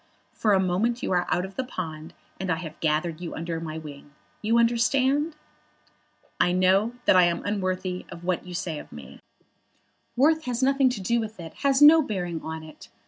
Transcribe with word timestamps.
For 0.33 0.53
a 0.53 0.59
moment 0.59 1.03
you 1.03 1.11
are 1.11 1.27
out 1.29 1.45
of 1.45 1.55
the 1.55 1.63
pond, 1.63 2.15
and 2.39 2.49
I 2.51 2.55
have 2.55 2.79
gathered 2.79 3.21
you 3.21 3.35
under 3.35 3.59
my 3.59 3.77
wing. 3.77 4.15
You 4.41 4.57
understand?" 4.57 5.35
"I 6.39 6.53
know 6.53 6.93
that 7.05 7.15
I 7.15 7.25
am 7.25 7.45
unworthy 7.45 8.07
of 8.09 8.23
what 8.23 8.43
you 8.43 8.55
say 8.55 8.79
of 8.79 8.91
me." 8.91 9.19
"Worth 10.15 10.45
has 10.45 10.63
nothing 10.63 10.89
to 10.89 11.01
do 11.01 11.19
with 11.19 11.39
it, 11.39 11.53
has 11.57 11.83
no 11.83 12.01
bearing 12.01 12.41
on 12.41 12.63
it. 12.63 12.89